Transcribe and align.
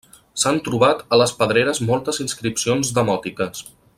S'han 0.43 0.55
trobat 0.67 1.03
a 1.17 1.19
les 1.23 1.33
pedreres 1.41 1.83
moltes 1.91 2.21
inscripcions 2.25 2.93
demòtiques. 3.01 3.63